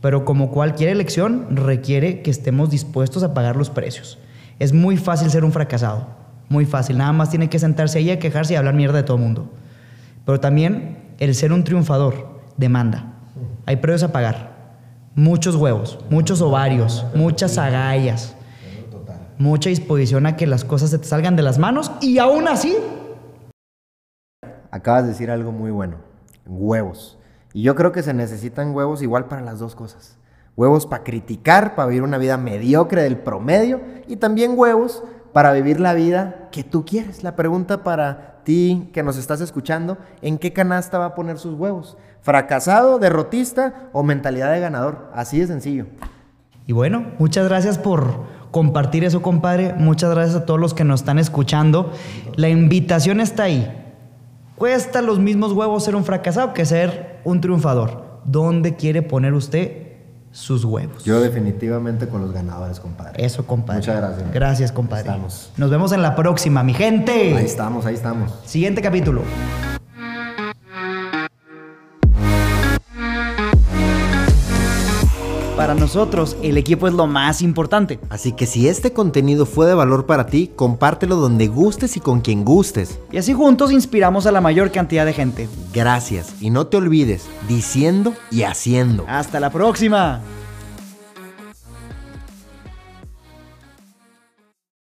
Pero 0.00 0.24
como 0.24 0.50
cualquier 0.50 0.90
elección, 0.90 1.56
requiere 1.56 2.22
que 2.22 2.30
estemos 2.30 2.70
dispuestos 2.70 3.22
a 3.22 3.34
pagar 3.34 3.56
los 3.56 3.70
precios. 3.70 4.18
Es 4.58 4.72
muy 4.72 4.96
fácil 4.96 5.30
ser 5.30 5.44
un 5.44 5.52
fracasado, 5.52 6.08
muy 6.48 6.64
fácil, 6.64 6.98
nada 6.98 7.12
más 7.12 7.30
tiene 7.30 7.48
que 7.48 7.58
sentarse 7.58 7.98
ahí 7.98 8.10
a 8.10 8.18
quejarse 8.18 8.54
y 8.54 8.56
hablar 8.56 8.74
mierda 8.74 8.98
de 8.98 9.02
todo 9.04 9.16
el 9.16 9.22
mundo. 9.22 9.50
Pero 10.24 10.40
también 10.40 11.14
el 11.18 11.34
ser 11.34 11.52
un 11.52 11.64
triunfador 11.64 12.40
demanda. 12.56 13.14
Hay 13.66 13.76
precios 13.76 14.04
a 14.04 14.12
pagar. 14.12 14.50
Muchos 15.14 15.56
huevos, 15.56 15.98
muchos 16.08 16.40
ovarios, 16.40 17.04
muchas 17.14 17.58
agallas, 17.58 18.34
mucha 19.38 19.68
disposición 19.68 20.26
a 20.26 20.36
que 20.36 20.46
las 20.46 20.64
cosas 20.64 20.90
se 20.90 20.98
te 20.98 21.06
salgan 21.06 21.36
de 21.36 21.42
las 21.42 21.58
manos 21.58 21.90
y 22.00 22.18
aún 22.18 22.48
así 22.48 22.76
Acabas 24.70 25.02
de 25.02 25.08
decir 25.10 25.30
algo 25.30 25.50
muy 25.50 25.70
bueno. 25.70 25.96
Huevos. 26.46 27.18
Y 27.52 27.62
yo 27.62 27.74
creo 27.74 27.92
que 27.92 28.02
se 28.02 28.14
necesitan 28.14 28.74
huevos 28.74 29.02
igual 29.02 29.26
para 29.26 29.42
las 29.42 29.58
dos 29.58 29.74
cosas. 29.74 30.16
Huevos 30.56 30.86
para 30.86 31.04
criticar, 31.04 31.74
para 31.74 31.88
vivir 31.88 32.02
una 32.02 32.18
vida 32.18 32.36
mediocre 32.36 33.02
del 33.02 33.18
promedio. 33.18 33.80
Y 34.06 34.16
también 34.16 34.54
huevos 34.56 35.02
para 35.32 35.52
vivir 35.52 35.80
la 35.80 35.94
vida 35.94 36.48
que 36.52 36.64
tú 36.64 36.84
quieres. 36.84 37.22
La 37.22 37.36
pregunta 37.36 37.82
para 37.82 38.42
ti 38.44 38.90
que 38.92 39.02
nos 39.02 39.16
estás 39.16 39.40
escuchando, 39.40 39.98
¿en 40.22 40.38
qué 40.38 40.52
canasta 40.52 40.98
va 40.98 41.06
a 41.06 41.14
poner 41.14 41.38
sus 41.38 41.54
huevos? 41.54 41.96
¿Fracasado, 42.22 42.98
derrotista 42.98 43.90
o 43.92 44.02
mentalidad 44.02 44.52
de 44.52 44.60
ganador? 44.60 45.10
Así 45.14 45.40
de 45.40 45.46
sencillo. 45.46 45.86
Y 46.66 46.72
bueno, 46.72 47.06
muchas 47.18 47.48
gracias 47.48 47.78
por 47.78 48.26
compartir 48.50 49.04
eso, 49.04 49.22
compadre. 49.22 49.74
Muchas 49.74 50.10
gracias 50.10 50.36
a 50.36 50.46
todos 50.46 50.60
los 50.60 50.74
que 50.74 50.84
nos 50.84 51.00
están 51.00 51.18
escuchando. 51.18 51.92
La 52.36 52.48
invitación 52.48 53.20
está 53.20 53.44
ahí. 53.44 53.79
Cuesta 54.60 55.00
los 55.00 55.18
mismos 55.18 55.54
huevos 55.54 55.82
ser 55.84 55.96
un 55.96 56.04
fracasado 56.04 56.52
que 56.52 56.66
ser 56.66 57.20
un 57.24 57.40
triunfador. 57.40 58.20
¿Dónde 58.26 58.76
quiere 58.76 59.00
poner 59.00 59.32
usted 59.32 59.72
sus 60.32 60.66
huevos? 60.66 61.02
Yo 61.02 61.18
definitivamente 61.18 62.08
con 62.08 62.20
los 62.20 62.30
ganadores, 62.30 62.78
compadre. 62.78 63.24
Eso, 63.24 63.46
compadre. 63.46 63.80
Muchas 63.80 63.96
gracias. 63.96 64.32
Gracias, 64.34 64.72
compadre. 64.72 65.08
Ahí 65.08 65.16
estamos. 65.16 65.50
Nos 65.56 65.70
vemos 65.70 65.92
en 65.92 66.02
la 66.02 66.14
próxima, 66.14 66.62
mi 66.62 66.74
gente. 66.74 67.34
Ahí 67.38 67.46
estamos, 67.46 67.86
ahí 67.86 67.94
estamos. 67.94 68.34
Siguiente 68.44 68.82
capítulo. 68.82 69.22
Nosotros, 75.90 76.36
el 76.44 76.56
equipo 76.56 76.86
es 76.86 76.94
lo 76.94 77.08
más 77.08 77.42
importante. 77.42 77.98
Así 78.10 78.30
que 78.30 78.46
si 78.46 78.68
este 78.68 78.92
contenido 78.92 79.44
fue 79.44 79.66
de 79.66 79.74
valor 79.74 80.06
para 80.06 80.26
ti, 80.26 80.52
compártelo 80.54 81.16
donde 81.16 81.48
gustes 81.48 81.96
y 81.96 82.00
con 82.00 82.20
quien 82.20 82.44
gustes. 82.44 83.00
Y 83.10 83.18
así 83.18 83.32
juntos 83.32 83.72
inspiramos 83.72 84.24
a 84.26 84.30
la 84.30 84.40
mayor 84.40 84.70
cantidad 84.70 85.04
de 85.04 85.14
gente. 85.14 85.48
Gracias 85.74 86.40
y 86.40 86.50
no 86.50 86.68
te 86.68 86.76
olvides, 86.76 87.26
diciendo 87.48 88.14
y 88.30 88.44
haciendo. 88.44 89.04
Hasta 89.08 89.40
la 89.40 89.50
próxima. 89.50 90.20